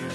[0.00, 0.06] Oi,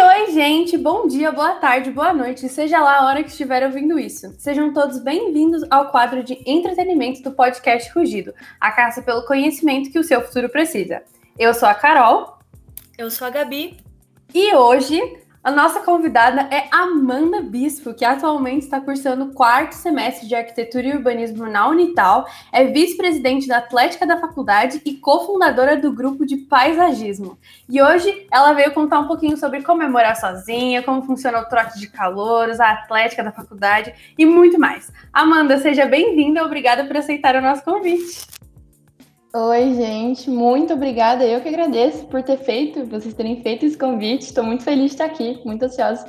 [0.00, 0.78] oi, gente!
[0.78, 4.32] Bom dia, boa tarde, boa noite, seja lá a hora que estiver ouvindo isso.
[4.38, 9.98] Sejam todos bem-vindos ao quadro de entretenimento do podcast Rugido, a caça pelo conhecimento que
[9.98, 11.02] o seu futuro precisa.
[11.36, 12.38] Eu sou a Carol.
[12.96, 13.76] Eu sou a Gabi.
[14.32, 20.28] E hoje a nossa convidada é Amanda Bispo, que atualmente está cursando o quarto semestre
[20.28, 25.92] de Arquitetura e Urbanismo na Unital, é vice-presidente da Atlética da Faculdade e cofundadora do
[25.92, 27.36] grupo de Paisagismo.
[27.68, 31.80] E hoje ela veio contar um pouquinho sobre como é sozinha, como funciona o trote
[31.80, 34.92] de calouros, a Atlética da Faculdade e muito mais.
[35.12, 38.41] Amanda, seja bem-vinda, obrigada por aceitar o nosso convite.
[39.34, 41.24] Oi, gente, muito obrigada.
[41.24, 44.26] Eu que agradeço por ter feito, vocês terem feito esse convite.
[44.26, 46.04] Estou muito feliz de estar aqui, muito ansiosa.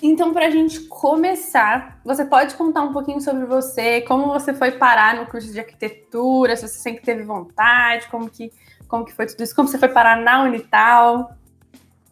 [0.00, 4.70] Então, para a gente começar, você pode contar um pouquinho sobre você, como você foi
[4.70, 8.52] parar no curso de arquitetura, se você sempre teve vontade, como que,
[8.86, 11.32] como que foi tudo isso, como você foi parar na Unital?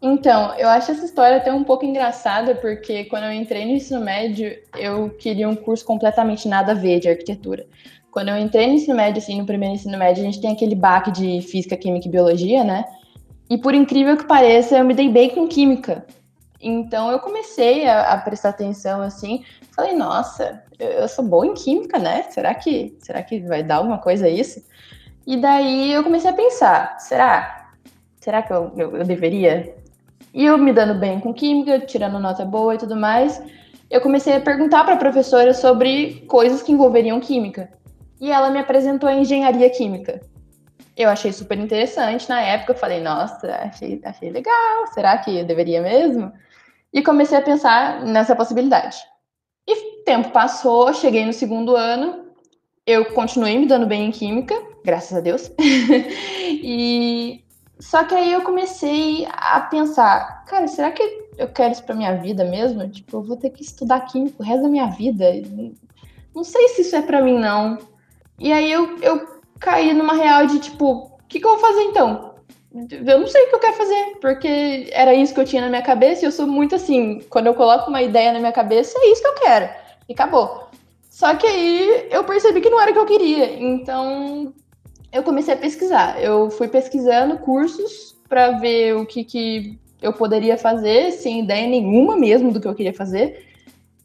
[0.03, 4.01] Então, eu acho essa história até um pouco engraçada, porque quando eu entrei no ensino
[4.01, 7.64] médio, eu queria um curso completamente nada a ver de arquitetura.
[8.15, 10.77] Quando eu entrei no ensino médio, assim, no primeiro ensino médio, a gente tem aquele
[10.77, 12.84] baque de física, química e biologia, né?
[13.51, 16.07] E por incrível que pareça, eu me dei bem com química.
[16.61, 19.42] Então eu comecei a, a prestar atenção assim,
[19.75, 22.23] falei, nossa, eu, eu, sou boa em química, né?
[22.31, 24.62] Será que, será que vai dar alguma coisa isso?
[25.27, 27.73] E daí eu comecei a pensar, será?
[28.20, 29.75] Será que eu, eu, eu deveria?
[30.33, 33.42] E eu me dando bem com química, tirando nota boa e tudo mais,
[33.91, 37.69] eu comecei a perguntar para a professora sobre coisas que envolveriam química
[38.20, 40.20] e ela me apresentou a engenharia química.
[40.97, 45.45] Eu achei super interessante na época, eu falei, nossa, achei, achei legal, será que eu
[45.45, 46.33] deveria mesmo?
[46.92, 48.98] E comecei a pensar nessa possibilidade.
[49.67, 52.25] E tempo passou, cheguei no segundo ano,
[52.87, 54.55] eu continuei me dando bem em química,
[54.85, 55.51] graças a Deus.
[55.58, 57.42] e
[57.81, 61.02] só que aí eu comecei a pensar, cara, será que
[61.36, 62.89] eu quero isso para minha vida mesmo?
[62.89, 65.25] Tipo, eu vou ter que estudar química o resto da minha vida.
[66.35, 67.79] Não sei se isso é para mim não.
[68.39, 71.83] E aí eu, eu caí numa real de tipo, o que, que eu vou fazer
[71.83, 72.34] então?
[72.90, 75.68] Eu não sei o que eu quero fazer, porque era isso que eu tinha na
[75.68, 78.98] minha cabeça e eu sou muito assim, quando eu coloco uma ideia na minha cabeça,
[78.98, 79.68] é isso que eu quero.
[80.08, 80.68] E acabou.
[81.08, 83.62] Só que aí eu percebi que não era o que eu queria.
[83.62, 84.52] Então
[85.12, 86.20] eu comecei a pesquisar.
[86.20, 92.16] Eu fui pesquisando cursos para ver o que, que eu poderia fazer, sem ideia nenhuma
[92.16, 93.46] mesmo do que eu queria fazer.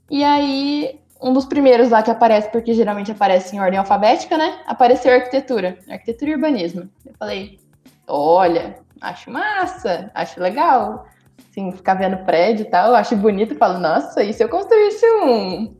[0.09, 4.59] E aí um dos primeiros lá que aparece, porque geralmente aparece em ordem alfabética, né?
[4.65, 6.89] Apareceu arquitetura, arquitetura e urbanismo.
[7.05, 7.59] Eu falei,
[8.07, 11.05] olha, acho massa, acho legal.
[11.49, 15.75] Assim, ficar vendo prédio e tal, acho bonito, falo, nossa, e se eu construísse um?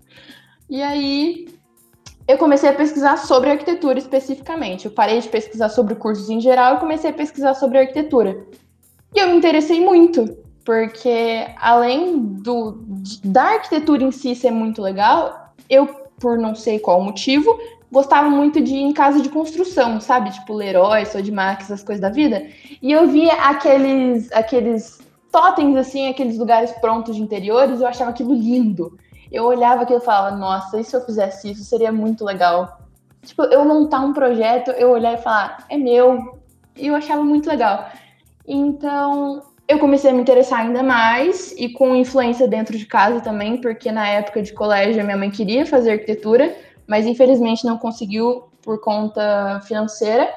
[0.70, 1.48] E aí
[2.28, 4.86] eu comecei a pesquisar sobre arquitetura especificamente.
[4.86, 8.46] Eu parei de pesquisar sobre cursos em geral e comecei a pesquisar sobre arquitetura.
[9.16, 12.80] E eu me interessei muito, porque além do,
[13.24, 15.88] da arquitetura em si ser muito legal, eu,
[16.20, 17.58] por não sei qual motivo,
[17.92, 20.32] gostava muito de ir em casa de construção, sabe?
[20.32, 22.48] Tipo Leroy, Sodimac, essas coisas da vida.
[22.82, 25.00] E eu via aqueles, aqueles
[25.32, 28.98] totens, assim, aqueles lugares prontos de interiores, eu achava aquilo lindo.
[29.32, 32.80] Eu olhava aquilo e falava, nossa, e se eu fizesse isso, seria muito legal.
[33.24, 36.40] Tipo, eu montar um projeto, eu olhar e falar, é meu.
[36.76, 37.90] E eu achava muito legal.
[38.48, 43.62] Então, eu comecei a me interessar ainda mais e com influência dentro de casa também,
[43.62, 46.56] porque na época de colégio minha mãe queria fazer arquitetura,
[46.88, 50.28] mas infelizmente não conseguiu por conta financeira.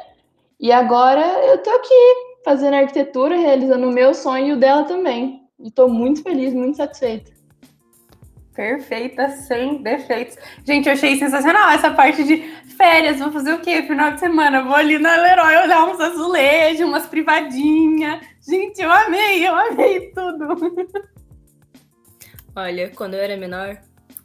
[0.61, 1.95] E agora eu tô aqui
[2.45, 5.41] fazendo arquitetura, realizando o meu sonho e o dela também.
[5.59, 7.33] E tô muito feliz, muito satisfeita.
[8.55, 10.37] Perfeita, sem defeitos.
[10.63, 13.19] Gente, eu achei sensacional essa parte de férias.
[13.19, 13.83] Vou fazer o quê?
[13.83, 14.63] Final de semana.
[14.63, 18.21] Vou ali na Leroy olhar uns azulejos, umas privadinhas.
[18.47, 20.83] Gente, eu amei, eu amei tudo.
[22.55, 23.79] Olha, quando eu era menor,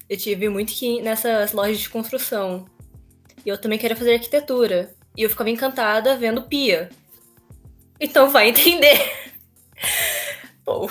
[0.10, 2.66] eu tive muito que ir nessas lojas de construção.
[3.46, 4.94] E eu também queria fazer arquitetura.
[5.16, 6.90] E eu ficava encantada vendo pia.
[8.00, 9.00] Então vai entender.
[10.66, 10.90] Bom,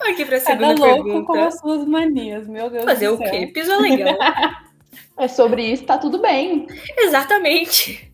[0.00, 1.26] aqui pra segunda Cada louco pergunta.
[1.26, 3.30] com as suas manias, meu Deus Fazer do o céu.
[3.30, 3.46] quê?
[3.48, 4.16] Piso é legal.
[5.18, 6.66] É sobre isso, tá tudo bem.
[6.96, 8.12] Exatamente.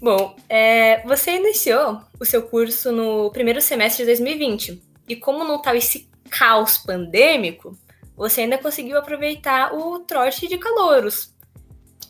[0.00, 4.82] Bom, é, você iniciou o seu curso no primeiro semestre de 2020.
[5.08, 7.76] E como não estava esse caos pandêmico,
[8.16, 11.32] você ainda conseguiu aproveitar o trote de calouros.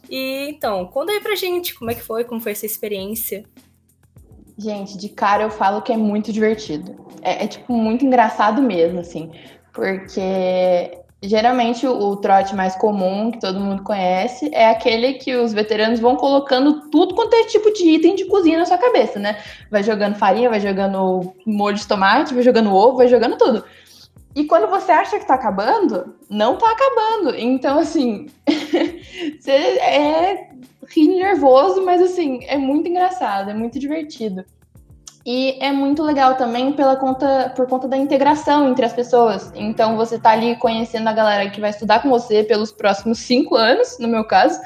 [0.09, 3.45] E então, conta aí pra gente como é que foi, como foi essa experiência.
[4.57, 6.95] Gente, de cara eu falo que é muito divertido.
[7.21, 9.31] É, é tipo muito engraçado mesmo, assim,
[9.73, 16.01] porque geralmente o, trote mais comum que todo mundo conhece é aquele que os veteranos
[16.01, 19.39] vão colocando tudo quanto é tipo de item de cozinha na sua cabeça, né?
[19.71, 23.65] Vai jogando farinha, vai jogando molho de tomate, vai jogando ovo, vai jogando tudo.
[24.35, 27.37] E quando você acha que tá acabando, não tá acabando.
[27.37, 28.27] Então, assim,
[29.39, 30.51] você é
[30.89, 34.45] rir nervoso, mas assim, é muito engraçado, é muito divertido.
[35.25, 39.53] E é muito legal também pela conta, por conta da integração entre as pessoas.
[39.55, 43.55] Então você tá ali conhecendo a galera que vai estudar com você pelos próximos cinco
[43.55, 44.61] anos, no meu caso.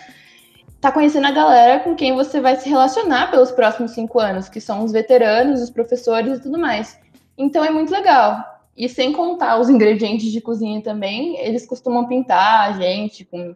[0.81, 4.61] Tá conhecendo a galera com quem você vai se relacionar pelos próximos cinco anos, que
[4.61, 6.99] são os veteranos, os professores e tudo mais.
[7.37, 8.43] Então é muito legal.
[8.77, 13.55] E sem contar os ingredientes de cozinha também, eles costumam pintar a gente com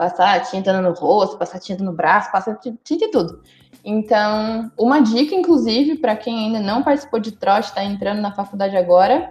[0.00, 3.42] passar tinta no rosto, passar tinta no braço, passar tinta e tudo.
[3.84, 8.78] Então, uma dica, inclusive, para quem ainda não participou de trote, está entrando na faculdade
[8.78, 9.30] agora,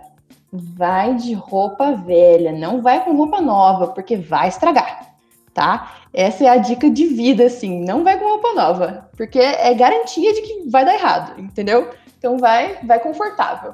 [0.54, 5.08] vai de roupa velha, não vai com roupa nova, porque vai estragar,
[5.56, 5.92] tá?
[6.14, 10.32] Essa é a dica de vida, assim, não vai com roupa nova, porque é garantia
[10.36, 11.90] de que vai dar errado, entendeu?
[12.20, 13.74] Então vai, vai confortável.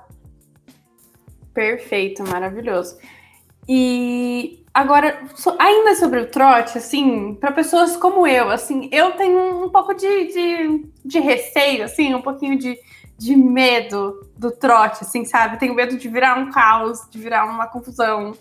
[1.54, 2.98] Perfeito, maravilhoso.
[3.68, 5.18] E Agora,
[5.58, 10.26] ainda sobre o trote, assim, para pessoas como eu, assim, eu tenho um pouco de,
[10.26, 12.78] de, de receio, assim, um pouquinho de,
[13.18, 15.58] de medo do trote, assim, sabe?
[15.60, 18.34] Tenho medo de virar um caos, de virar uma confusão.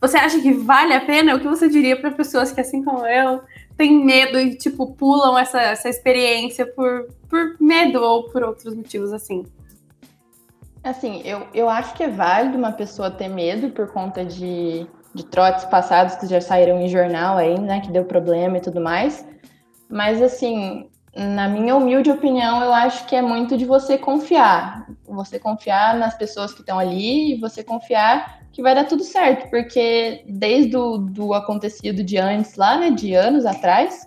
[0.00, 1.36] Você acha que vale a pena?
[1.36, 3.42] O que você diria para pessoas que, assim como eu,
[3.76, 9.12] têm medo e, tipo, pulam essa, essa experiência por, por medo ou por outros motivos,
[9.12, 9.46] assim?
[10.86, 14.86] Assim, eu, eu acho que é válido uma pessoa ter medo por conta de
[15.16, 18.82] de trotes passados que já saíram em jornal aí, né, que deu problema e tudo
[18.82, 19.26] mais.
[19.88, 24.86] Mas assim, na minha humilde opinião, eu acho que é muito de você confiar.
[25.08, 29.48] Você confiar nas pessoas que estão ali e você confiar que vai dar tudo certo,
[29.48, 34.06] porque desde o do acontecido de antes lá, né, de anos atrás,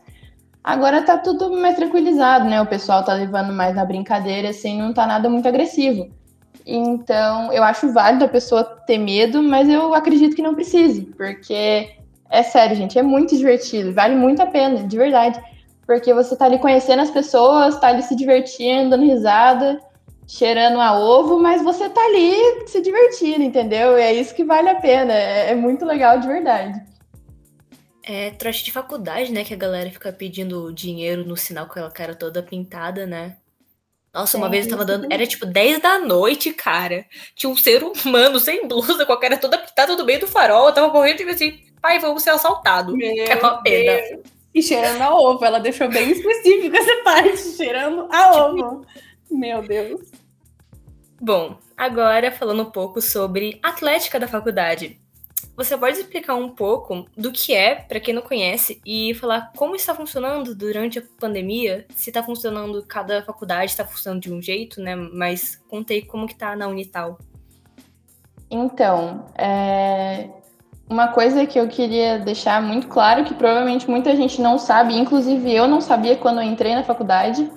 [0.63, 2.61] agora tá tudo mais tranquilizado, né?
[2.61, 6.18] O pessoal tá levando mais na brincadeira, assim, não tá nada muito agressivo.
[6.65, 11.95] Então, eu acho válido a pessoa ter medo, mas eu acredito que não precise, porque
[12.29, 15.41] é sério, gente, é muito divertido, vale muito a pena, de verdade.
[15.85, 19.81] Porque você tá ali conhecendo as pessoas, tá ali se divertindo, dando risada,
[20.27, 23.97] cheirando a ovo, mas você tá ali se divertindo, entendeu?
[23.97, 26.79] E é isso que vale a pena, é, é muito legal de verdade.
[28.03, 29.43] É trote de faculdade, né?
[29.43, 33.37] Que a galera fica pedindo dinheiro no sinal com aquela cara toda pintada, né?
[34.13, 35.07] Nossa, uma é, vez eu tava dando.
[35.11, 37.05] Era tipo 10 da noite, cara.
[37.35, 40.67] Tinha um ser humano sem blusa, com a cara toda pintada no meio do farol.
[40.67, 42.95] Eu tava morrendo e assim, pai, vamos ser assaltado.
[42.95, 44.01] Meu é uma pena.
[44.01, 44.21] Deus.
[44.53, 45.43] E cheirando a ovo.
[45.45, 48.85] Ela deixou bem específico essa parte, cheirando a tipo ovo.
[49.29, 50.01] Meu Deus.
[51.21, 54.99] Bom, agora falando um pouco sobre atlética da faculdade.
[55.59, 59.75] Você pode explicar um pouco do que é, para quem não conhece, e falar como
[59.75, 61.85] está funcionando durante a pandemia?
[61.93, 64.95] Se está funcionando, cada faculdade está funcionando de um jeito, né?
[64.95, 67.19] Mas contei como que tá na Unital.
[68.49, 70.29] Então, é...
[70.89, 75.53] uma coisa que eu queria deixar muito claro, que provavelmente muita gente não sabe, inclusive
[75.53, 77.51] eu não sabia quando entrei na faculdade,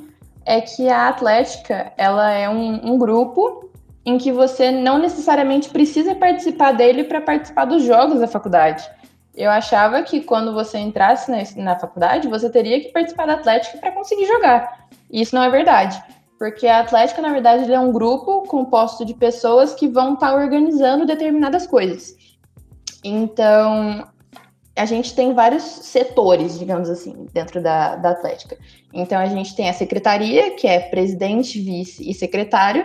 [0.44, 3.70] é que a Atlética, ela é um, um grupo
[4.04, 8.88] em que você não necessariamente precisa participar dele para participar dos jogos da faculdade.
[9.34, 13.92] Eu achava que quando você entrasse na, faculdade, você teria que participar da Atlética para
[13.92, 14.88] conseguir jogar.
[15.10, 16.02] E isso não é verdade.
[16.38, 20.34] Porque a Atlética, na verdade, é um grupo composto de pessoas que vão estar tá
[20.34, 22.14] organizando determinadas coisas.
[23.04, 24.06] Então,
[24.76, 28.58] a gente tem vários setores, digamos assim, dentro da, da Atlética.
[28.92, 32.84] Então, a gente tem a secretaria, que é presidente, vice e secretário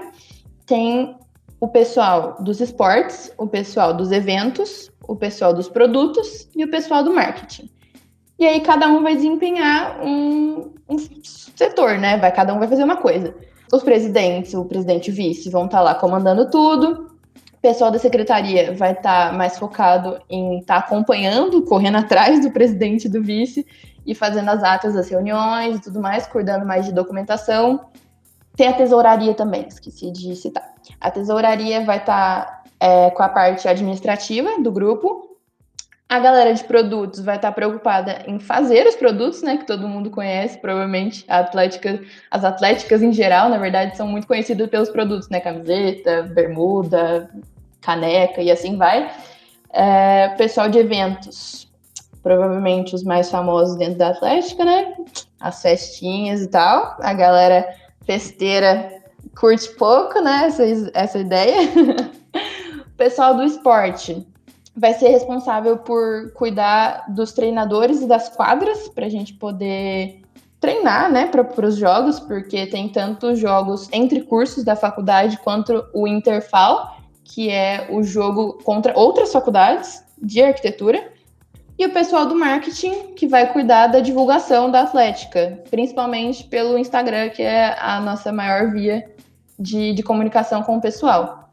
[0.68, 1.16] tem
[1.60, 7.04] o pessoal dos esportes, o pessoal dos eventos, o pessoal dos produtos e o pessoal
[7.04, 7.70] do marketing.
[8.38, 12.18] E aí cada um vai desempenhar um, um setor, né?
[12.18, 13.34] Vai, cada um vai fazer uma coisa.
[13.74, 17.08] Os presidentes, o presidente e o vice vão estar tá lá comandando tudo.
[17.54, 22.40] O pessoal da secretaria vai estar tá mais focado em estar tá acompanhando, correndo atrás
[22.42, 23.66] do presidente e do vice
[24.06, 27.90] e fazendo as atas das reuniões e tudo mais, cuidando mais de documentação.
[28.58, 30.74] Tem a tesouraria também, esqueci de citar.
[31.00, 35.38] A tesouraria vai estar tá, é, com a parte administrativa do grupo.
[36.10, 39.58] A galera de produtos vai estar tá preocupada em fazer os produtos, né?
[39.58, 41.24] Que todo mundo conhece, provavelmente.
[41.28, 45.40] A atlética, as atléticas em geral, na verdade, são muito conhecidas pelos produtos, né?
[45.40, 47.30] Camiseta, bermuda,
[47.80, 49.12] caneca e assim vai.
[49.72, 51.72] É, pessoal de eventos,
[52.24, 54.96] provavelmente os mais famosos dentro da Atlética, né?
[55.40, 56.98] As festinhas e tal.
[57.02, 57.68] A galera
[58.08, 59.04] festeira
[59.38, 61.70] curte pouco, né, essa, essa ideia.
[62.88, 64.26] o pessoal do esporte
[64.76, 70.22] vai ser responsável por cuidar dos treinadores e das quadras para a gente poder
[70.60, 76.08] treinar, né, para os jogos, porque tem tanto jogos entre cursos da faculdade quanto o
[76.08, 81.12] Interfal, que é o jogo contra outras faculdades de arquitetura,
[81.78, 87.30] e o pessoal do marketing, que vai cuidar da divulgação da Atlética, principalmente pelo Instagram,
[87.30, 89.08] que é a nossa maior via
[89.60, 91.50] de, de comunicação com o pessoal.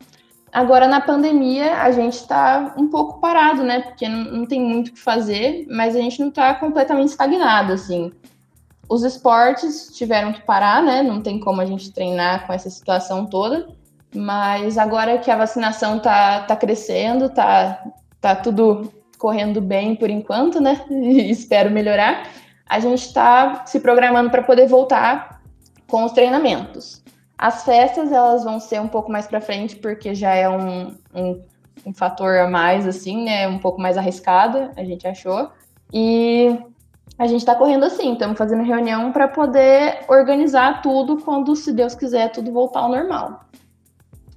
[0.50, 3.80] Agora, na pandemia, a gente está um pouco parado, né?
[3.80, 7.72] Porque não, não tem muito o que fazer, mas a gente não está completamente estagnado,
[7.72, 8.10] assim.
[8.88, 11.02] Os esportes tiveram que parar, né?
[11.02, 13.68] Não tem como a gente treinar com essa situação toda.
[14.14, 17.82] Mas agora que a vacinação tá, tá crescendo, tá,
[18.20, 18.92] tá tudo
[19.24, 20.84] correndo bem por enquanto, né?
[20.90, 22.28] E espero melhorar.
[22.66, 25.40] A gente está se programando para poder voltar
[25.86, 27.02] com os treinamentos.
[27.38, 31.42] As festas elas vão ser um pouco mais para frente, porque já é um, um,
[31.86, 33.48] um fator a mais, assim, né?
[33.48, 35.50] Um pouco mais arriscado, a gente achou.
[35.90, 36.58] E
[37.18, 41.94] a gente está correndo assim, estamos fazendo reunião para poder organizar tudo quando, se Deus
[41.94, 43.40] quiser, tudo voltar ao normal.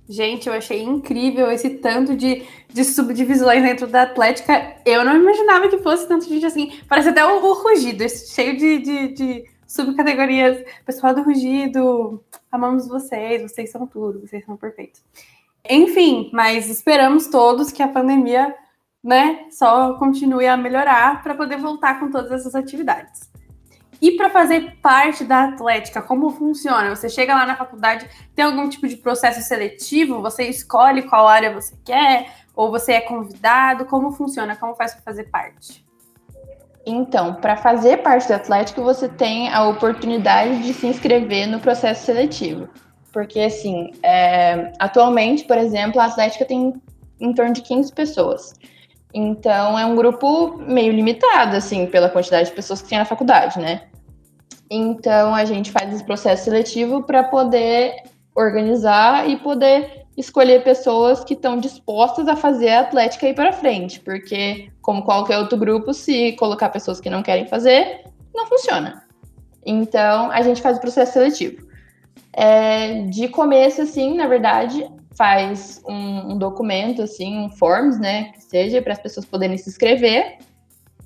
[0.10, 4.78] Gente, eu achei incrível esse tanto de, de subdivisões dentro da Atlética.
[4.86, 6.80] Eu não imaginava que fosse tanto gente assim.
[6.88, 10.64] Parece até o, o Rugido, cheio de, de, de subcategorias.
[10.86, 15.04] Pessoal do Rugido, amamos vocês, vocês são tudo, vocês são perfeitos.
[15.70, 18.56] Enfim, mas esperamos todos que a pandemia
[19.04, 23.30] né, só continue a melhorar para poder voltar com todas essas atividades.
[24.01, 26.96] E para fazer parte da Atlética, como funciona?
[26.96, 30.22] Você chega lá na faculdade, tem algum tipo de processo seletivo?
[30.22, 32.32] Você escolhe qual área você quer?
[32.56, 33.86] Ou você é convidado?
[33.86, 34.56] Como funciona?
[34.56, 35.86] Como faz para fazer parte?
[36.86, 42.06] Então, para fazer parte da Atlética, você tem a oportunidade de se inscrever no processo
[42.06, 42.70] seletivo.
[43.12, 46.74] Porque, assim, é, atualmente, por exemplo, a Atlética tem
[47.20, 48.54] em torno de 15 pessoas.
[49.17, 53.59] Então é um grupo meio limitado, assim, pela quantidade de pessoas que tem na faculdade,
[53.59, 53.88] né?
[54.69, 58.03] Então a gente faz esse processo seletivo para poder
[58.36, 64.00] organizar e poder escolher pessoas que estão dispostas a fazer a atlética ir para frente,
[64.00, 68.03] porque como qualquer outro grupo, se colocar pessoas que não querem fazer,
[68.36, 69.03] não funciona.
[69.65, 71.65] Então a gente faz o processo seletivo.
[72.33, 78.43] É, de começo, assim, na verdade, faz um, um documento, assim, um forms, né, que
[78.43, 80.38] seja, para as pessoas poderem se inscrever.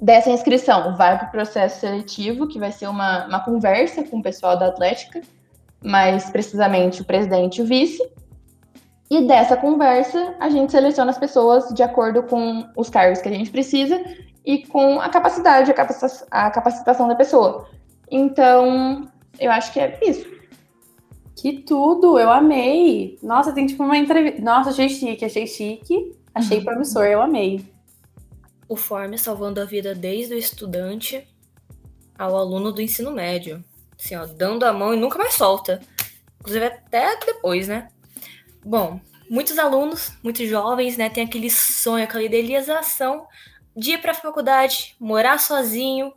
[0.02, 4.24] Dessa inscrição, vai para o processo seletivo, que vai ser uma, uma conversa com o
[4.24, 5.22] pessoal da Atlética,
[5.82, 8.02] mais precisamente o presidente e o vice.
[9.10, 13.32] E dessa conversa, a gente seleciona as pessoas de acordo com os cargos que a
[13.32, 14.02] gente precisa
[14.46, 17.68] e com a capacidade, a, capacitação, a capacitação da pessoa.
[18.10, 19.08] Então,
[19.40, 20.31] eu acho que é isso.
[21.36, 23.18] Que tudo, eu amei.
[23.22, 24.42] Nossa, tem tipo uma entrevista.
[24.42, 26.66] Nossa, achei chique, achei chique, achei uhum.
[26.66, 27.66] promissor, eu amei.
[28.68, 31.28] O Form salvando a vida desde o estudante
[32.18, 33.64] ao aluno do ensino médio.
[34.00, 35.82] Assim, ó, dando a mão e nunca mais solta.
[36.40, 37.88] Inclusive até depois, né?
[38.64, 43.26] Bom, muitos alunos, muitos jovens, né, tem aquele sonho, aquela idealização
[43.76, 46.14] de ir para a faculdade, morar sozinho,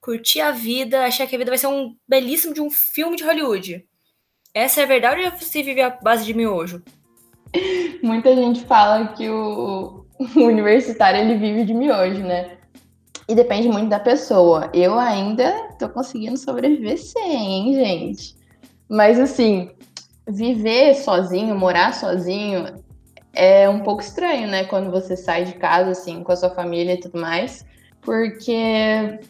[0.00, 3.24] curtir a vida, achar que a vida vai ser um belíssimo de um filme de
[3.24, 3.86] Hollywood.
[4.56, 6.82] Essa é a verdade ou você vive à base de miojo?
[8.02, 12.56] Muita gente fala que o, o universitário ele vive de miojo, né?
[13.28, 14.70] E depende muito da pessoa.
[14.72, 18.34] Eu ainda tô conseguindo sobreviver sem, hein, gente?
[18.88, 19.72] Mas assim,
[20.26, 22.82] viver sozinho, morar sozinho,
[23.34, 24.64] é um pouco estranho, né?
[24.64, 27.66] Quando você sai de casa, assim, com a sua família e tudo mais.
[28.00, 29.20] Porque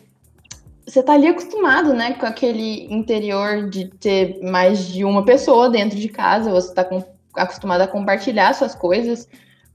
[0.87, 5.99] você tá ali acostumado, né, com aquele interior de ter mais de uma pessoa dentro
[5.99, 7.03] de casa, você tá com,
[7.35, 9.29] acostumado a compartilhar suas coisas,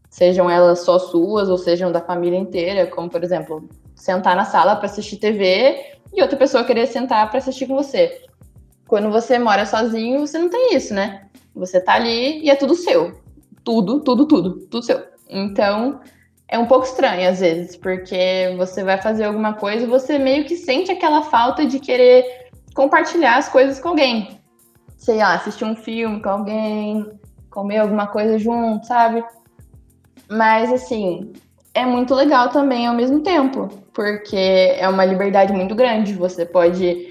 [0.09, 4.77] sejam elas só suas ou sejam da família inteira, como por exemplo, sentar na sala
[4.77, 8.23] para assistir TV e outra pessoa querer sentar para assistir com você.
[8.87, 11.27] Quando você mora sozinho, você não tem isso, né?
[11.55, 13.21] Você tá ali e é tudo seu.
[13.63, 15.01] Tudo, tudo, tudo, tudo seu.
[15.29, 16.01] Então,
[16.51, 20.43] é um pouco estranho às vezes, porque você vai fazer alguma coisa e você meio
[20.43, 22.25] que sente aquela falta de querer
[22.75, 24.37] compartilhar as coisas com alguém.
[24.97, 27.09] Sei lá, assistir um filme com alguém,
[27.49, 29.23] comer alguma coisa junto, sabe?
[30.29, 31.31] Mas assim,
[31.73, 36.13] é muito legal também ao mesmo tempo, porque é uma liberdade muito grande.
[36.13, 37.10] Você pode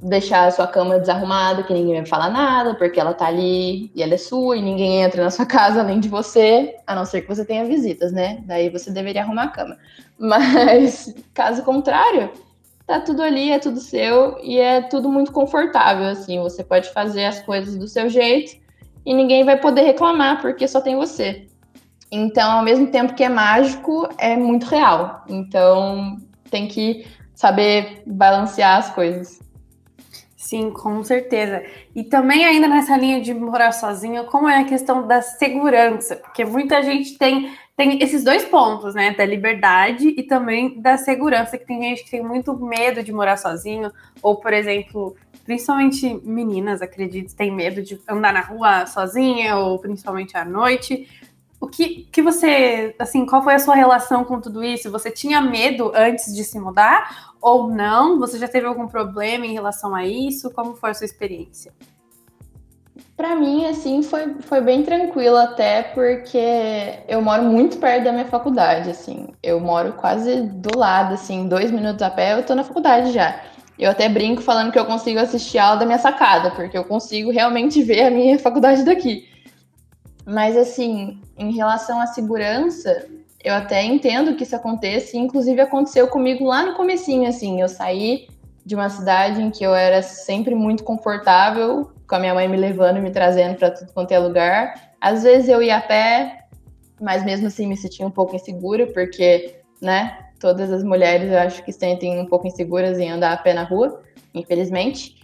[0.00, 4.02] deixar a sua cama desarrumada, que ninguém vai falar nada, porque ela tá ali e
[4.02, 7.22] ela é sua e ninguém entra na sua casa além de você, a não ser
[7.22, 8.42] que você tenha visitas, né?
[8.46, 9.76] Daí você deveria arrumar a cama.
[10.18, 12.30] Mas, caso contrário,
[12.86, 16.40] tá tudo ali, é tudo seu e é tudo muito confortável, assim.
[16.40, 18.56] Você pode fazer as coisas do seu jeito
[19.04, 21.46] e ninguém vai poder reclamar porque só tem você.
[22.10, 25.24] Então, ao mesmo tempo que é mágico, é muito real.
[25.28, 26.16] Então,
[26.50, 29.40] tem que saber balancear as coisas.
[30.38, 31.64] Sim, com certeza.
[31.96, 36.14] E também ainda nessa linha de morar sozinho, como é a questão da segurança?
[36.14, 39.12] Porque muita gente tem, tem esses dois pontos, né?
[39.12, 43.36] Da liberdade e também da segurança, que tem gente que tem muito medo de morar
[43.36, 43.90] sozinho,
[44.22, 50.36] ou, por exemplo, principalmente meninas, acredito, tem medo de andar na rua sozinha, ou principalmente
[50.36, 51.08] à noite.
[51.60, 54.90] O que, que você, assim, qual foi a sua relação com tudo isso?
[54.92, 58.18] Você tinha medo antes de se mudar ou não?
[58.20, 60.50] Você já teve algum problema em relação a isso?
[60.52, 61.72] Como foi a sua experiência?
[63.16, 68.26] Para mim, assim, foi, foi bem tranquilo até porque eu moro muito perto da minha
[68.26, 69.28] faculdade, assim.
[69.42, 73.40] Eu moro quase do lado, assim, dois minutos a pé eu tô na faculdade já.
[73.76, 76.84] Eu até brinco falando que eu consigo assistir a aula da minha sacada, porque eu
[76.84, 79.27] consigo realmente ver a minha faculdade daqui.
[80.28, 83.06] Mas, assim, em relação à segurança,
[83.42, 88.28] eu até entendo que isso aconteça, inclusive aconteceu comigo lá no comecinho, assim, eu saí
[88.62, 92.58] de uma cidade em que eu era sempre muito confortável, com a minha mãe me
[92.58, 94.92] levando e me trazendo para tudo quanto é lugar.
[95.00, 96.44] Às vezes eu ia a pé,
[97.00, 101.64] mas mesmo assim me sentia um pouco insegura, porque, né, todas as mulheres eu acho
[101.64, 104.02] que se sentem um pouco inseguras em andar a pé na rua,
[104.34, 105.16] infelizmente.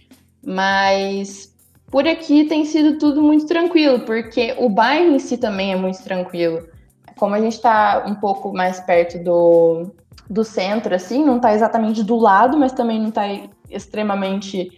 [0.43, 1.54] Mas
[1.95, 6.03] por aqui tem sido tudo muito tranquilo, porque o bairro em si também é muito
[6.03, 6.67] tranquilo.
[7.15, 9.93] Como a gente está um pouco mais perto do,
[10.29, 13.23] do centro, assim, não está exatamente do lado, mas também não está
[13.69, 14.69] extremamente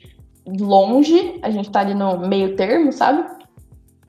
[0.45, 3.27] longe, a gente está ali no meio termo, sabe?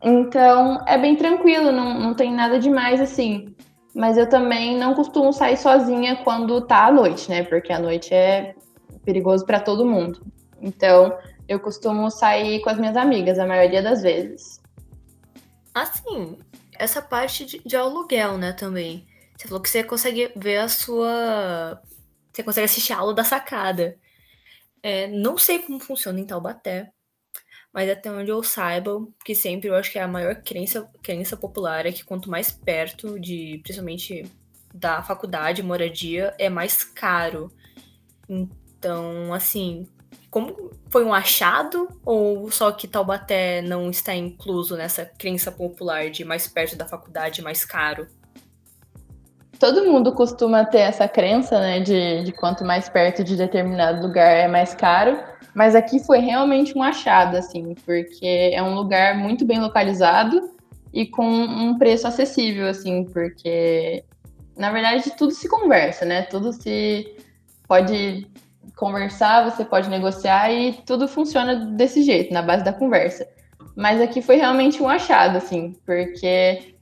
[0.05, 3.55] Então é bem tranquilo, não, não tem nada demais assim.
[3.95, 7.43] Mas eu também não costumo sair sozinha quando tá à noite, né?
[7.43, 8.55] Porque a noite é
[9.03, 10.21] perigoso para todo mundo.
[10.61, 11.17] Então,
[11.49, 14.61] eu costumo sair com as minhas amigas a maioria das vezes.
[15.75, 16.39] Assim,
[16.79, 19.07] essa parte de, de aluguel, né, também.
[19.37, 21.81] Você falou que você consegue ver a sua.
[22.33, 23.97] Você consegue assistir a aula da sacada.
[24.83, 26.93] É, não sei como funciona em Taubaté,
[27.73, 31.37] mas até onde eu saiba, que sempre eu acho que é a maior crença, crença
[31.37, 34.31] popular é que quanto mais perto de, principalmente
[34.73, 37.53] da faculdade, moradia, é mais caro.
[38.29, 39.87] Então, assim,
[40.31, 46.25] como foi um achado ou só que Taubaté não está incluso nessa crença popular de
[46.25, 48.07] mais perto da faculdade, mais caro?
[49.59, 54.31] Todo mundo costuma ter essa crença, né, de, de quanto mais perto de determinado lugar
[54.31, 55.19] é mais caro,
[55.53, 60.53] mas aqui foi realmente um achado, assim, porque é um lugar muito bem localizado
[60.93, 64.05] e com um preço acessível, assim, porque
[64.57, 66.23] na verdade tudo se conversa, né?
[66.23, 67.17] Tudo se
[67.67, 68.27] pode
[68.77, 73.27] conversar, você pode negociar e tudo funciona desse jeito, na base da conversa.
[73.77, 76.75] Mas aqui foi realmente um achado, assim, porque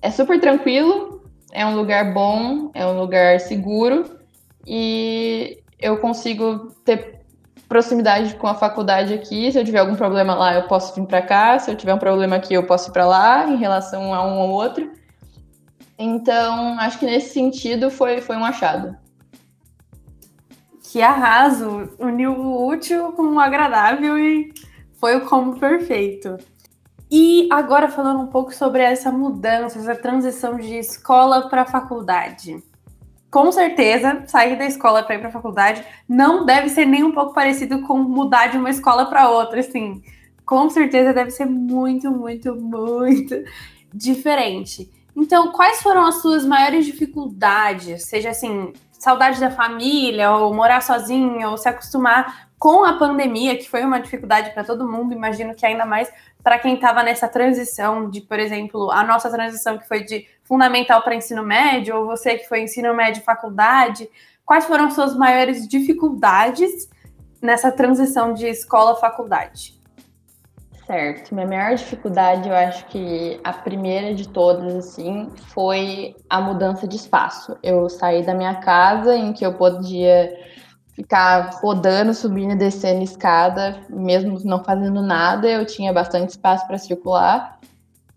[0.00, 4.18] é super tranquilo, é um lugar bom, é um lugar seguro
[4.66, 7.20] e eu consigo ter
[7.68, 9.50] proximidade com a faculdade aqui.
[9.50, 11.58] Se eu tiver algum problema lá, eu posso vir para cá.
[11.58, 14.38] Se eu tiver um problema aqui, eu posso ir para lá, em relação a um
[14.40, 14.92] ou outro.
[15.98, 18.96] Então, acho que nesse sentido foi, foi um achado
[20.92, 24.52] que arraso, uniu o útil com o agradável e
[25.00, 26.36] foi o combo perfeito.
[27.10, 32.62] E agora falando um pouco sobre essa mudança, essa transição de escola para faculdade.
[33.30, 37.32] Com certeza, sair da escola para ir para faculdade não deve ser nem um pouco
[37.32, 40.02] parecido com mudar de uma escola para outra, assim.
[40.44, 43.34] Com certeza deve ser muito, muito, muito
[43.94, 44.92] diferente.
[45.16, 48.04] Então, quais foram as suas maiores dificuldades?
[48.04, 53.68] Seja assim, saudade da família, ou morar sozinha, ou se acostumar com a pandemia, que
[53.68, 56.08] foi uma dificuldade para todo mundo, imagino que ainda mais
[56.40, 61.02] para quem estava nessa transição de, por exemplo, a nossa transição que foi de fundamental
[61.02, 64.08] para ensino médio, ou você que foi ensino médio faculdade,
[64.46, 66.88] quais foram as suas maiores dificuldades
[67.40, 69.81] nessa transição de escola-faculdade?
[70.86, 71.34] Certo.
[71.34, 76.96] Minha maior dificuldade, eu acho que a primeira de todas, assim, foi a mudança de
[76.96, 77.56] espaço.
[77.62, 80.36] Eu saí da minha casa, em que eu podia
[80.94, 86.76] ficar rodando, subindo e descendo escada, mesmo não fazendo nada, eu tinha bastante espaço para
[86.78, 87.58] circular,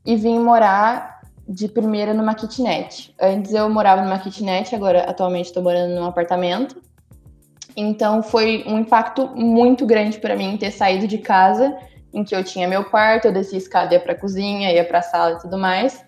[0.06, 3.14] e vim morar de primeira numa kitnet.
[3.22, 6.82] Antes eu morava numa kitnet, agora atualmente estou morando num apartamento.
[7.78, 11.78] Então foi um impacto muito grande para mim ter saído de casa
[12.16, 15.02] em que eu tinha meu quarto, eu descia a escada, ia para cozinha, ia para
[15.02, 16.04] sala e tudo mais,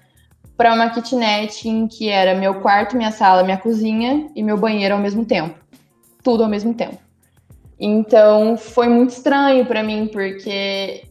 [0.55, 4.95] para uma kitnet em que era meu quarto, minha sala, minha cozinha e meu banheiro
[4.95, 5.59] ao mesmo tempo.
[6.23, 6.97] Tudo ao mesmo tempo.
[7.77, 11.03] Então foi muito estranho para mim, porque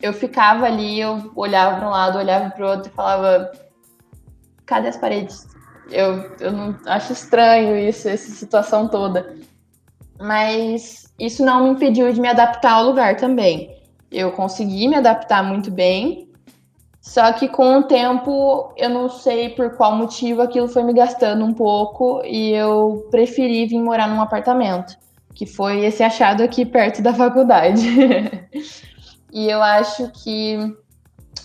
[0.00, 3.52] eu ficava ali, eu olhava para um lado, olhava para o outro e falava:
[4.64, 5.46] cadê as paredes?
[5.90, 9.36] Eu, eu não acho estranho isso, essa situação toda.
[10.18, 13.75] Mas isso não me impediu de me adaptar ao lugar também.
[14.10, 16.28] Eu consegui me adaptar muito bem,
[17.06, 21.44] só que com o tempo, eu não sei por qual motivo aquilo foi me gastando
[21.44, 24.96] um pouco e eu preferi vir morar num apartamento,
[25.32, 27.86] que foi esse achado aqui perto da faculdade.
[29.32, 30.58] e eu acho que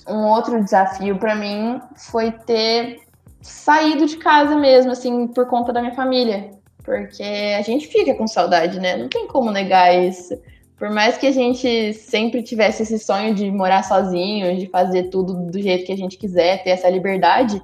[0.08, 2.98] um outro desafio para mim foi ter
[3.40, 6.52] saído de casa mesmo, assim, por conta da minha família.
[6.84, 7.24] Porque
[7.58, 8.98] a gente fica com saudade, né?
[8.98, 10.34] Não tem como negar isso.
[10.82, 15.36] Por mais que a gente sempre tivesse esse sonho de morar sozinho, de fazer tudo
[15.36, 17.62] do jeito que a gente quiser, ter essa liberdade,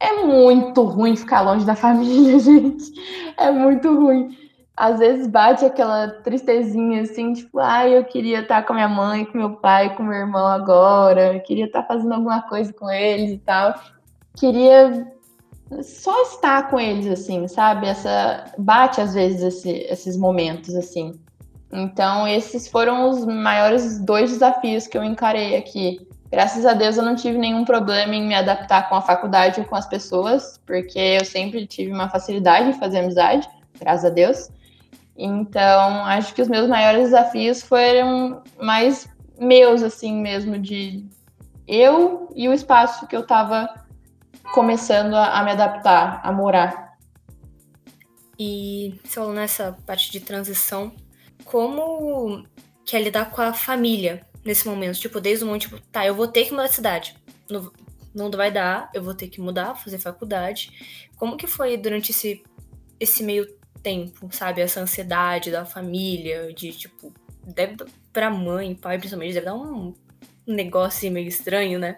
[0.00, 2.92] é muito ruim ficar longe da família, gente.
[3.36, 4.36] É muito ruim.
[4.76, 9.38] Às vezes bate aquela tristezinha assim, tipo, ah, eu queria estar com minha mãe, com
[9.38, 13.38] meu pai, com meu irmão agora, eu queria estar fazendo alguma coisa com eles e
[13.38, 13.72] tal
[14.36, 15.06] queria
[15.82, 17.86] só estar com eles, assim, sabe?
[17.86, 21.18] Essa bate às vezes esse, esses momentos, assim.
[21.72, 26.06] Então, esses foram os maiores dois desafios que eu encarei aqui.
[26.30, 29.66] Graças a Deus eu não tive nenhum problema em me adaptar com a faculdade ou
[29.66, 34.50] com as pessoas, porque eu sempre tive uma facilidade em fazer amizade, graças a Deus.
[35.16, 39.08] Então, acho que os meus maiores desafios foram mais
[39.38, 41.06] meus, assim mesmo, de
[41.66, 43.68] eu e o espaço que eu estava
[44.52, 46.96] começando a, a me adaptar, a morar.
[48.38, 50.92] E falou nessa parte de transição,
[51.44, 52.46] como
[52.84, 54.98] que é lidar com a família nesse momento?
[54.98, 57.16] Tipo, desde o momento, tipo, tá, eu vou ter que mudar de cidade.
[57.48, 57.72] Não,
[58.14, 61.08] não vai dar, eu vou ter que mudar, fazer faculdade.
[61.16, 62.42] Como que foi durante esse,
[62.98, 63.46] esse meio
[63.82, 64.60] tempo, sabe?
[64.60, 67.12] Essa ansiedade da família, de, tipo,
[67.44, 67.76] deve
[68.12, 69.94] pra mãe, pai, principalmente, deve dar um
[70.46, 71.96] negócio meio estranho, né?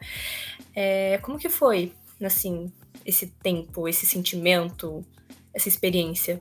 [0.74, 2.72] É, como que foi assim,
[3.04, 5.04] esse tempo, esse sentimento,
[5.52, 6.40] essa experiência?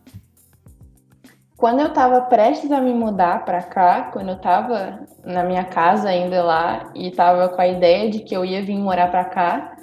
[1.64, 6.10] Quando eu estava prestes a me mudar para cá, quando eu estava na minha casa
[6.10, 9.78] ainda lá e estava com a ideia de que eu ia vir morar para cá,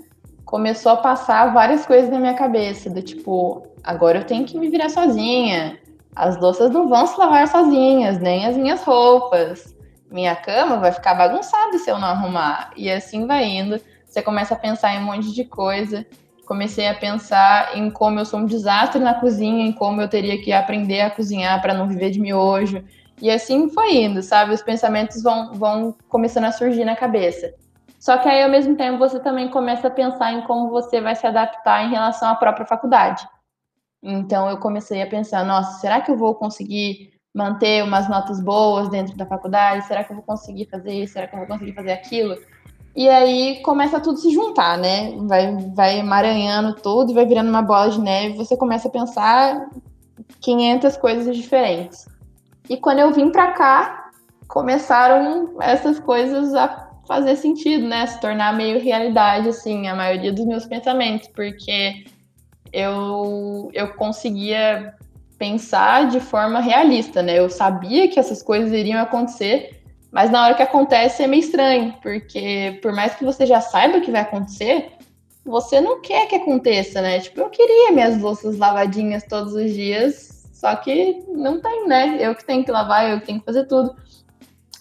[0.45, 4.69] começou a passar várias coisas na minha cabeça, do tipo, agora eu tenho que me
[4.69, 5.79] virar sozinha.
[6.15, 9.75] As louças não vão se lavar sozinhas, nem as minhas roupas.
[10.11, 12.73] Minha cama vai ficar bagunçada se eu não arrumar.
[12.77, 16.05] E assim vai indo você começa a pensar em um monte de coisa.
[16.51, 20.37] Comecei a pensar em como eu sou um desastre na cozinha, em como eu teria
[20.43, 22.85] que aprender a cozinhar para não viver de miojo.
[23.23, 24.53] E assim foi indo, sabe?
[24.53, 27.55] Os pensamentos vão, vão começando a surgir na cabeça.
[28.01, 31.15] Só que aí, ao mesmo tempo, você também começa a pensar em como você vai
[31.15, 33.25] se adaptar em relação à própria faculdade.
[34.03, 38.89] Então, eu comecei a pensar: nossa, será que eu vou conseguir manter umas notas boas
[38.89, 39.87] dentro da faculdade?
[39.87, 41.13] Será que eu vou conseguir fazer isso?
[41.13, 42.35] Será que eu vou conseguir fazer aquilo?
[42.95, 45.15] E aí começa tudo se juntar, né?
[45.21, 48.37] Vai, vai emaranhando tudo, vai virando uma bola de neve.
[48.37, 49.71] Você começa a pensar
[50.41, 52.09] 500 coisas diferentes.
[52.69, 54.11] E quando eu vim para cá,
[54.49, 58.07] começaram essas coisas a fazer sentido, né?
[58.07, 62.05] Se tornar meio realidade, assim, a maioria dos meus pensamentos, porque
[62.73, 64.95] eu, eu conseguia
[65.39, 67.39] pensar de forma realista, né?
[67.39, 69.80] Eu sabia que essas coisas iriam acontecer
[70.13, 73.99] mas na hora que acontece é meio estranho, porque por mais que você já saiba
[73.99, 74.93] o que vai acontecer,
[75.45, 77.21] você não quer que aconteça, né?
[77.21, 82.17] Tipo, eu queria minhas louças lavadinhas todos os dias, só que não tem, né?
[82.21, 83.95] Eu que tenho que lavar, eu que tenho que fazer tudo.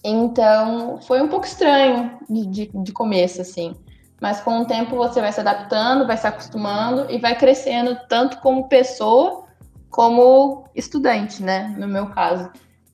[0.04, 3.76] Então, foi um pouco estranho de, de, de começo, assim.
[4.22, 8.40] Mas com o tempo você vai se adaptando, vai se acostumando e vai crescendo tanto
[8.40, 9.46] como pessoa
[9.90, 11.74] como estudante, né?
[11.78, 12.50] No meu caso.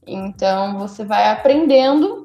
[0.05, 2.24] Então você vai aprendendo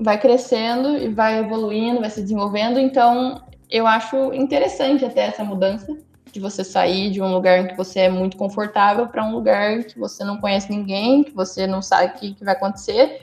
[0.00, 2.80] vai crescendo e vai evoluindo, vai se desenvolvendo.
[2.80, 5.94] Então, eu acho interessante até essa mudança
[6.32, 9.84] de você sair de um lugar em que você é muito confortável para um lugar
[9.84, 13.22] que você não conhece ninguém, que você não sabe o que, que vai acontecer.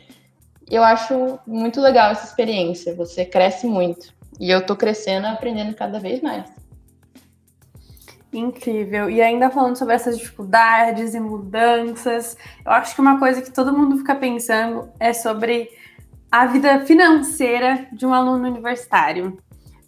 [0.69, 2.93] Eu acho muito legal essa experiência.
[2.95, 4.13] Você cresce muito.
[4.39, 6.45] E eu tô crescendo, aprendendo cada vez mais.
[8.31, 9.09] Incrível.
[9.09, 13.75] E ainda falando sobre essas dificuldades e mudanças, eu acho que uma coisa que todo
[13.75, 15.69] mundo fica pensando é sobre
[16.31, 19.37] a vida financeira de um aluno universitário.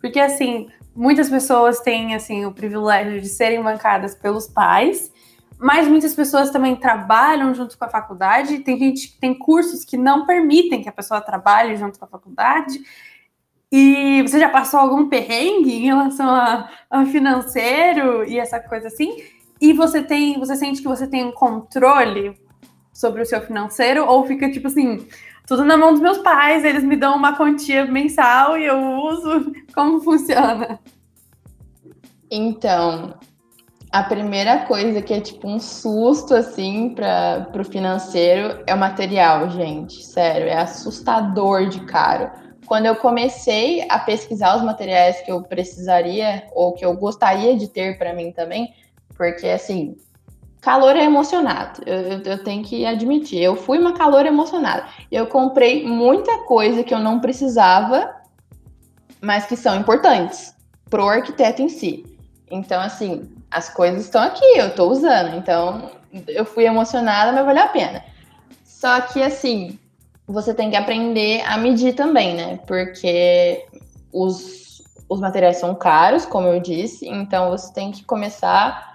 [0.02, 5.12] Porque, assim, muitas pessoas têm, assim, o privilégio de serem bancadas pelos pais,
[5.60, 8.60] mas muitas pessoas também trabalham junto com a faculdade.
[8.60, 12.80] Tem gente tem cursos que não permitem que a pessoa trabalhe junto com a faculdade.
[13.72, 19.22] E você já passou algum perrengue em relação a, a financeiro e essa coisa assim?
[19.62, 22.40] E você tem, você sente que você tem um controle
[22.94, 25.06] sobre o seu financeiro ou fica tipo assim,
[25.50, 29.52] tudo na mão dos meus pais, eles me dão uma quantia mensal e eu uso.
[29.74, 30.80] Como funciona?
[32.30, 33.16] Então,
[33.92, 39.50] a primeira coisa que é tipo um susto assim para o financeiro é o material,
[39.50, 40.06] gente.
[40.06, 42.30] Sério, é assustador de caro.
[42.68, 47.68] Quando eu comecei a pesquisar os materiais que eu precisaria ou que eu gostaria de
[47.68, 48.72] ter para mim também,
[49.18, 49.98] porque assim,
[50.62, 51.82] calor é emocionado.
[51.86, 53.42] Eu, eu, eu, tenho que admitir.
[53.42, 54.86] Eu fui uma calor emocionada.
[55.12, 58.14] Eu comprei muita coisa que eu não precisava,
[59.22, 60.56] mas que são importantes
[60.90, 62.06] pro arquiteto em si.
[62.52, 65.36] Então, assim, as coisas estão aqui, eu tô usando.
[65.36, 65.92] Então,
[66.28, 68.04] eu fui emocionada, mas valeu a pena.
[68.64, 69.78] Só que, assim,
[70.28, 72.60] você tem que aprender a medir também, né?
[72.66, 73.66] Porque
[74.12, 78.89] os, os materiais são caros, como eu disse, então você tem que começar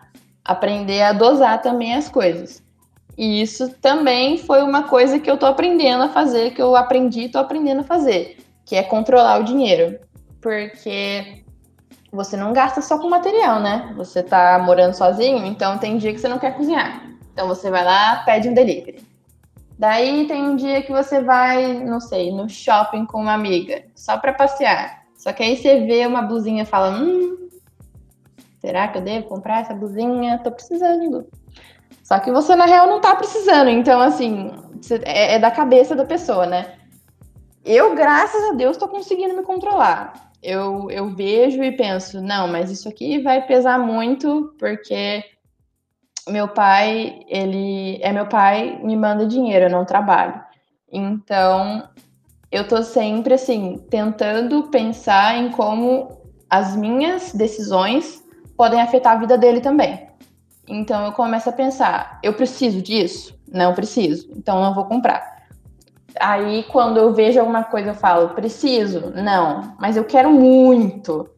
[0.44, 2.62] aprender a dosar também as coisas.
[3.16, 7.22] E isso também foi uma coisa que eu tô aprendendo a fazer, que eu aprendi
[7.22, 9.98] e tô aprendendo a fazer, que é controlar o dinheiro.
[10.40, 11.44] Porque
[12.12, 13.92] você não gasta só com material, né?
[13.96, 17.08] Você tá morando sozinho, então tem dia que você não quer cozinhar.
[17.32, 19.02] Então você vai lá, pede um delivery.
[19.78, 24.16] Daí tem um dia que você vai, não sei, no shopping com uma amiga, só
[24.16, 25.04] para passear.
[25.16, 27.43] Só que aí você vê uma blusinha e fala: Hum,
[28.64, 30.40] será que eu devo comprar essa blusinha?
[30.42, 31.26] Tô precisando.
[32.02, 33.68] Só que você, na real, não tá precisando.
[33.70, 34.52] Então, assim,
[35.04, 36.74] é, é da cabeça da pessoa, né?
[37.64, 42.70] Eu, graças a Deus, tô conseguindo me controlar eu, eu vejo e penso, não, mas
[42.70, 45.24] isso aqui vai pesar muito, porque
[46.28, 50.38] meu pai, ele é meu pai, me manda dinheiro, eu não trabalho.
[50.92, 51.88] Então,
[52.52, 56.08] eu tô sempre assim, tentando pensar em como
[56.48, 58.22] as minhas decisões
[58.56, 60.08] podem afetar a vida dele também.
[60.66, 63.38] Então eu começo a pensar, eu preciso disso?
[63.46, 65.34] Não preciso, então não vou comprar.
[66.18, 69.12] Aí, quando eu vejo alguma coisa, eu falo, preciso?
[69.14, 71.28] Não, mas eu quero muito.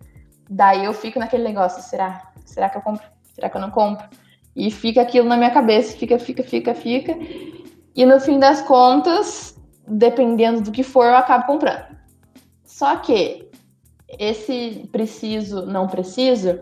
[0.49, 2.31] Daí eu fico naquele negócio, será?
[2.45, 3.07] Será que eu compro?
[3.35, 4.07] Será que eu não compro?
[4.55, 7.17] E fica aquilo na minha cabeça, fica, fica, fica, fica.
[7.95, 11.97] E no fim das contas, dependendo do que for, eu acabo comprando.
[12.65, 13.51] Só que
[14.19, 16.61] esse preciso, não preciso,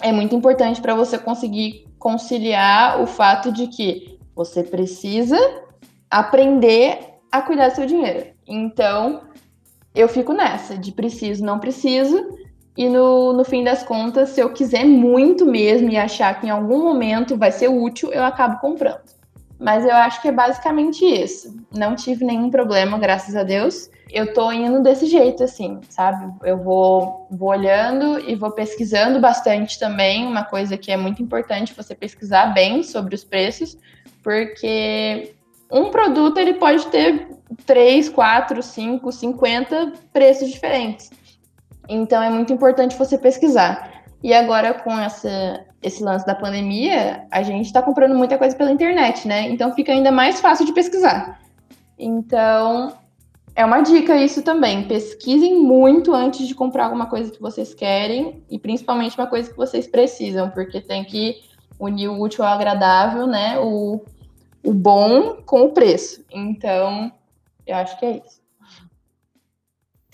[0.00, 5.38] é muito importante para você conseguir conciliar o fato de que você precisa
[6.10, 6.98] aprender
[7.30, 8.26] a cuidar do seu dinheiro.
[8.46, 9.22] Então,
[9.94, 12.22] eu fico nessa, de preciso, não preciso.
[12.76, 16.50] E no, no fim das contas, se eu quiser muito mesmo e achar que em
[16.50, 19.13] algum momento vai ser útil, eu acabo comprando.
[19.64, 21.56] Mas eu acho que é basicamente isso.
[21.74, 23.88] Não tive nenhum problema, graças a Deus.
[24.12, 26.30] Eu tô indo desse jeito, assim, sabe?
[26.44, 30.26] Eu vou, vou olhando e vou pesquisando bastante também.
[30.26, 33.78] Uma coisa que é muito importante você pesquisar bem sobre os preços,
[34.22, 35.34] porque
[35.72, 37.26] um produto ele pode ter
[37.64, 41.10] 3, 4, 5, 50 preços diferentes.
[41.88, 43.93] Então é muito importante você pesquisar.
[44.24, 48.72] E agora com essa, esse lance da pandemia, a gente está comprando muita coisa pela
[48.72, 49.50] internet, né?
[49.50, 51.38] Então fica ainda mais fácil de pesquisar.
[51.98, 52.94] Então
[53.54, 54.88] é uma dica isso também.
[54.88, 59.56] Pesquisem muito antes de comprar alguma coisa que vocês querem e principalmente uma coisa que
[59.56, 61.36] vocês precisam, porque tem que
[61.78, 63.58] unir o útil ao agradável, né?
[63.60, 64.00] O
[64.64, 66.24] o bom com o preço.
[66.32, 67.12] Então,
[67.66, 68.43] eu acho que é isso.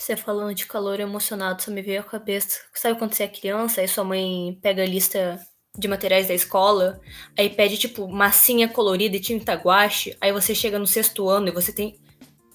[0.00, 2.62] Você falando de calor emocionado, só me veio à cabeça.
[2.72, 5.38] Sabe quando você é criança e sua mãe pega a lista
[5.76, 6.98] de materiais da escola,
[7.36, 11.52] aí pede, tipo, massinha colorida e tinta guache, aí você chega no sexto ano e
[11.52, 12.00] você tem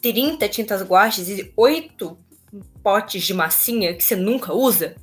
[0.01, 2.17] 30 tintas guaches e 8
[2.81, 4.95] potes de massinha que você nunca usa?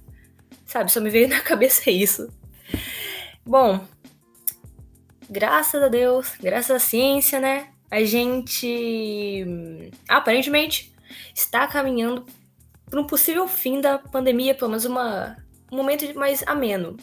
[0.67, 2.29] Sabe, só me veio na cabeça isso.
[3.47, 3.87] Bom,
[5.31, 7.69] graças a Deus, graças à ciência, né?
[7.89, 9.47] A gente
[10.09, 10.92] aparentemente
[11.35, 12.25] está caminhando
[12.93, 15.37] para um possível fim da pandemia, pelo menos uma,
[15.71, 16.97] um momento mais ameno.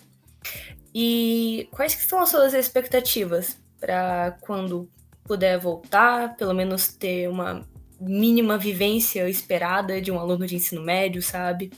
[0.94, 4.88] E quais que são as suas expectativas para quando
[5.24, 7.66] puder voltar, pelo menos ter uma
[8.00, 11.72] mínima vivência esperada de um aluno de ensino médio, sabe?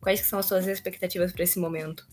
[0.00, 2.06] Quais que são as suas expectativas para esse momento?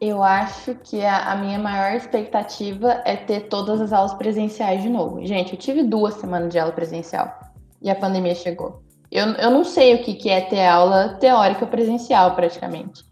[0.00, 4.88] Eu acho que a, a, minha maior expectativa é ter todas as aulas presenciais de
[4.88, 5.24] novo.
[5.26, 7.49] Gente, eu tive duas semanas de aula presencial
[7.80, 8.82] e a pandemia chegou.
[9.10, 13.04] Eu, eu não sei o que, que é ter aula teórica presencial, praticamente.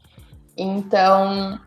[0.57, 1.59] Então,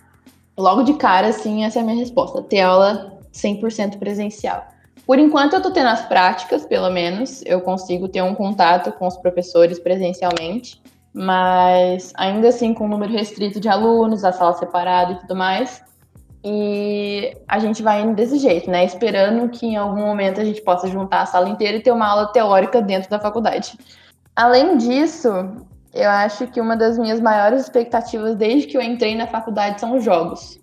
[0.57, 4.65] logo de cara, assim, essa é a minha resposta: ter aula 100% presencial.
[5.05, 9.07] Por enquanto, eu tô tendo as práticas, pelo menos, eu consigo ter um contato com
[9.07, 10.81] os professores presencialmente
[11.13, 15.83] mas ainda assim com um número restrito de alunos, a sala separada e tudo mais.
[16.43, 18.84] E a gente vai indo desse jeito, né?
[18.84, 22.08] Esperando que em algum momento a gente possa juntar a sala inteira e ter uma
[22.08, 23.77] aula teórica dentro da faculdade.
[24.36, 25.30] Além disso,
[25.93, 29.97] eu acho que uma das minhas maiores expectativas desde que eu entrei na faculdade são
[29.97, 30.60] os jogos.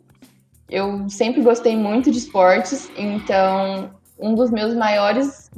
[0.68, 5.50] Eu sempre gostei muito de esportes, então um dos meus maiores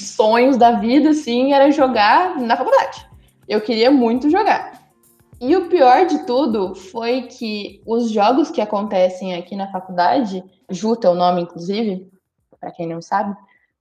[0.00, 3.06] sonhos da vida, assim, era jogar na faculdade.
[3.48, 4.79] Eu queria muito jogar.
[5.40, 11.08] E o pior de tudo foi que os jogos que acontecem aqui na faculdade, Juta
[11.08, 12.10] é o nome, inclusive,
[12.60, 13.34] para quem não sabe,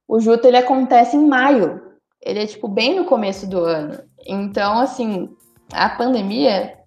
[0.07, 1.81] o Juta ele acontece em maio.
[2.21, 3.99] Ele é tipo bem no começo do ano.
[4.25, 5.29] Então, assim,
[5.73, 6.79] a pandemia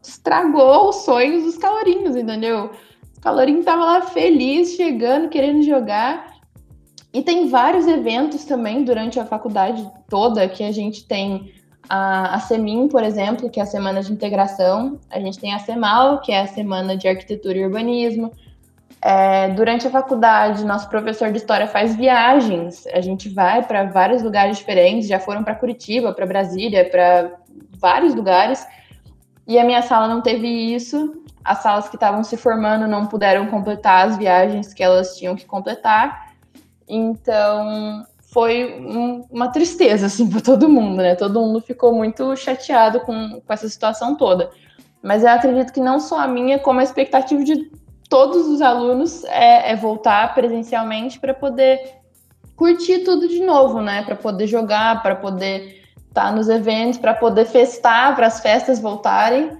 [0.00, 2.70] estragou os sonhos dos calorinhos, entendeu?
[3.16, 6.32] O calorinho tava lá feliz, chegando, querendo jogar.
[7.12, 11.52] E tem vários eventos também durante a faculdade toda que a gente tem
[11.88, 12.40] a, a
[12.90, 16.40] por exemplo, que é a Semana de Integração, a gente tem a SEMAL, que é
[16.40, 18.32] a Semana de Arquitetura e Urbanismo.
[19.00, 24.22] É, durante a faculdade, nosso professor de história faz viagens, a gente vai para vários
[24.22, 27.32] lugares diferentes, já foram para Curitiba, para Brasília, para
[27.80, 28.64] vários lugares,
[29.46, 31.20] e a minha sala não teve isso.
[31.44, 35.44] As salas que estavam se formando não puderam completar as viagens que elas tinham que
[35.44, 36.32] completar.
[36.88, 41.14] Então, foi um, uma tristeza, assim, para todo mundo, né?
[41.14, 44.50] Todo mundo ficou muito chateado com, com essa situação toda.
[45.02, 47.70] Mas eu acredito que não só a minha, como a expectativa de
[48.08, 51.78] todos os alunos é, é voltar presencialmente para poder
[52.56, 54.02] curtir tudo de novo, né?
[54.02, 58.78] Para poder jogar, para poder estar tá nos eventos, para poder festar, para as festas
[58.78, 59.58] voltarem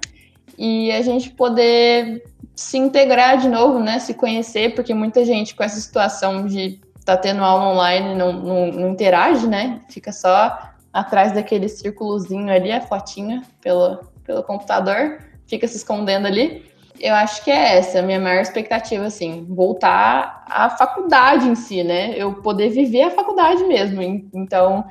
[0.56, 2.22] e a gente poder
[2.54, 3.98] se integrar de novo, né?
[3.98, 8.66] Se conhecer, porque muita gente com essa situação de tá tendo aula online não, não,
[8.66, 9.80] não, interage, né?
[9.88, 16.70] Fica só atrás daquele círculozinho ali, a fotinha pelo, pelo computador, fica se escondendo ali.
[17.00, 21.82] Eu acho que é essa a minha maior expectativa, assim, voltar à faculdade em si,
[21.82, 22.14] né?
[22.16, 24.02] Eu poder viver a faculdade mesmo.
[24.32, 24.84] Então,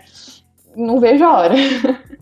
[0.75, 1.55] não vejo a hora.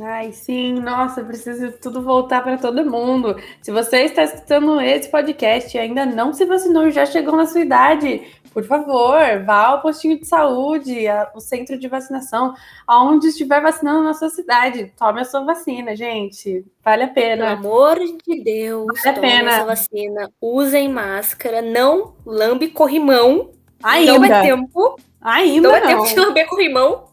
[0.00, 3.36] Ai, sim, nossa, precisa tudo voltar para todo mundo.
[3.60, 7.60] Se você está escutando esse podcast e ainda não se vacinou já chegou na sua
[7.60, 12.54] idade, por favor, vá ao postinho de saúde, ao centro de vacinação,
[12.86, 14.92] aonde estiver vacinando na sua cidade.
[14.96, 16.64] Tome a sua vacina, gente.
[16.84, 17.46] Vale a pena.
[17.46, 19.50] Pelo amor de Deus, vale a pena.
[19.50, 20.30] a sua vacina.
[20.40, 23.50] Usem máscara, não lambe corrimão.
[23.82, 24.18] Ainda.
[24.18, 24.96] Não é tempo.
[25.20, 25.76] Ainda não.
[25.76, 27.04] É tempo de lamber corrimão.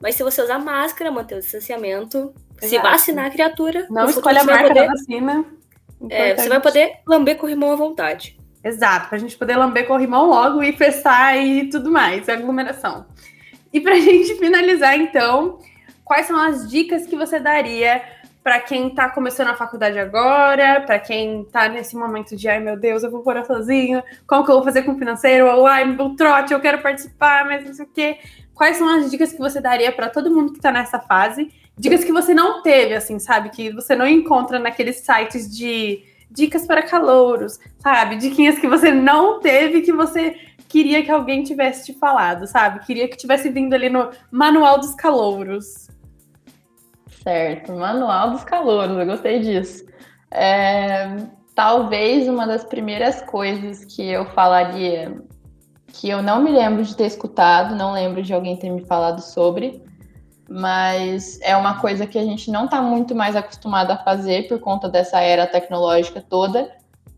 [0.00, 2.68] Mas se você usar máscara, manter o distanciamento, Exato.
[2.68, 3.86] se vacinar a criatura...
[3.90, 4.86] Não escolha a marca poder...
[4.86, 5.44] da vacina.
[6.08, 8.39] É, você vai poder lamber corrimão à vontade.
[8.62, 13.06] Exato, para a gente poder lamber corrimão logo e festar e tudo mais, aglomeração.
[13.72, 15.58] E para a gente finalizar, então,
[16.04, 18.02] quais são as dicas que você daria
[18.42, 22.78] para quem está começando a faculdade agora, para quem está nesse momento de, ai meu
[22.78, 25.46] Deus, eu vou morar sozinho, como que eu vou fazer com o financeiro?
[25.46, 28.18] Ou, ai, meu trote, eu quero participar, mas não sei o quê.
[28.54, 31.50] Quais são as dicas que você daria para todo mundo que está nessa fase?
[31.78, 33.50] Dicas que você não teve, assim, sabe?
[33.50, 38.16] Que você não encontra naqueles sites de dicas para calouros, sabe?
[38.16, 40.36] Diquinhas que você não teve que você
[40.68, 42.84] queria que alguém tivesse te falado, sabe?
[42.86, 45.88] Queria que tivesse vindo ali no Manual dos Calouros.
[47.22, 49.84] Certo, Manual dos Calouros, eu gostei disso.
[50.30, 51.16] É,
[51.54, 55.20] talvez uma das primeiras coisas que eu falaria
[55.92, 59.20] que eu não me lembro de ter escutado, não lembro de alguém ter me falado
[59.20, 59.82] sobre,
[60.50, 64.58] mas é uma coisa que a gente não está muito mais acostumado a fazer por
[64.58, 66.68] conta dessa era tecnológica toda,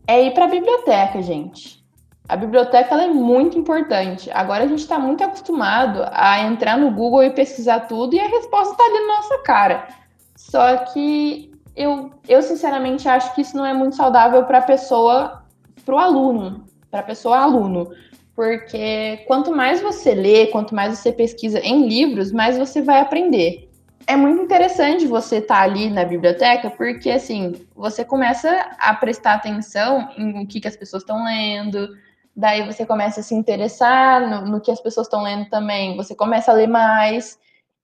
[0.05, 1.83] é ir para a biblioteca, gente.
[2.29, 4.29] A biblioteca é muito importante.
[4.31, 8.27] Agora a gente está muito acostumado a entrar no Google e pesquisar tudo e a
[8.27, 9.87] resposta está ali na nossa cara.
[10.35, 15.43] Só que eu, eu sinceramente acho que isso não é muito saudável para a pessoa,
[15.83, 17.89] para o aluno, para a pessoa aluno
[18.35, 23.69] porque quanto mais você lê, quanto mais você pesquisa em livros, mais você vai aprender.
[24.05, 29.35] É muito interessante você estar tá ali na biblioteca, porque assim, você começa a prestar
[29.35, 31.87] atenção em o que, que as pessoas estão lendo,
[32.35, 36.15] daí você começa a se interessar no, no que as pessoas estão lendo também, você
[36.15, 37.39] começa a ler mais.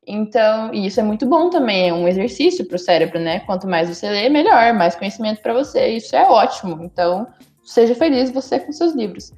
[0.05, 3.41] Então, isso é muito bom também, é um exercício para o cérebro, né?
[3.41, 5.87] Quanto mais você lê, melhor, mais conhecimento para você.
[5.89, 6.83] Isso é ótimo.
[6.83, 7.27] Então,
[7.63, 9.31] seja feliz você com seus livros.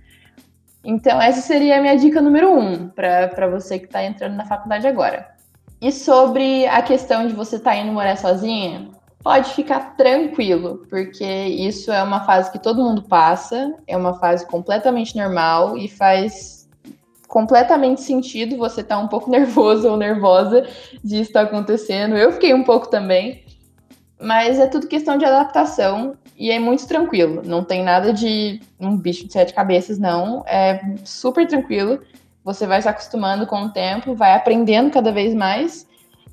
[0.84, 4.88] Então, essa seria a minha dica número um para você que está entrando na faculdade
[4.88, 5.30] agora.
[5.80, 8.90] E sobre a questão de você estar tá indo morar sozinha,
[9.24, 14.46] pode ficar tranquilo, porque isso é uma fase que todo mundo passa, é uma fase
[14.48, 16.68] completamente normal e faz
[17.28, 20.68] completamente sentido você estar tá um pouco nervoso ou nervosa
[21.04, 22.16] disso estar acontecendo.
[22.16, 23.46] Eu fiquei um pouco também,
[24.20, 27.44] mas é tudo questão de adaptação e é muito tranquilo.
[27.46, 30.44] Não tem nada de um bicho de sete cabeças, não.
[30.48, 32.02] É super tranquilo.
[32.44, 35.88] Você vai se acostumando com o tempo, vai aprendendo cada vez mais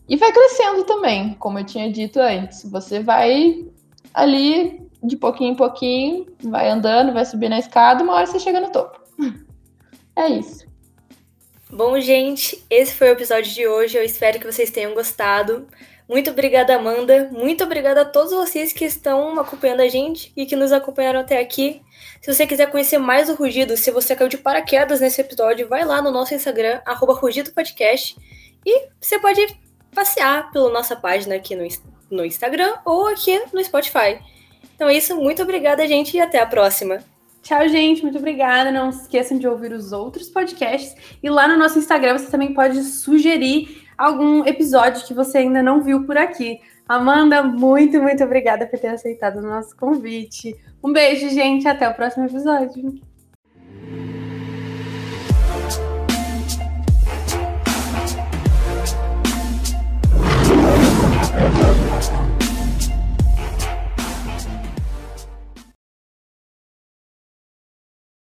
[0.09, 2.65] e vai crescendo também, como eu tinha dito antes.
[2.71, 3.67] Você vai
[4.15, 8.61] ali de pouquinho em pouquinho, vai andando, vai subir na escada, uma hora você chega
[8.61, 8.99] no topo.
[10.17, 10.67] É isso.
[11.71, 13.97] Bom, gente, esse foi o episódio de hoje.
[13.97, 15.69] Eu espero que vocês tenham gostado.
[16.09, 17.29] Muito obrigada, Amanda.
[17.31, 21.39] Muito obrigada a todos vocês que estão acompanhando a gente e que nos acompanharam até
[21.39, 21.83] aqui.
[22.23, 25.85] Se você quiser conhecer mais o Rugido, se você caiu de paraquedas nesse episódio, vai
[25.85, 28.17] lá no nosso Instagram, RugidoPodcast,
[28.65, 29.47] e você pode
[29.95, 31.67] passear pela nossa página aqui no,
[32.11, 34.19] no Instagram ou aqui no Spotify.
[34.75, 37.05] Então é isso, muito obrigada, gente, e até a próxima.
[37.43, 38.03] Tchau, gente.
[38.03, 38.71] Muito obrigada.
[38.71, 40.95] Não se esqueçam de ouvir os outros podcasts.
[41.23, 45.83] E lá no nosso Instagram você também pode sugerir algum episódio que você ainda não
[45.83, 46.61] viu por aqui.
[46.89, 50.57] Amanda, muito, muito obrigada por ter aceitado o nosso convite.
[50.83, 51.67] Um beijo, gente.
[51.67, 53.08] Até o próximo episódio.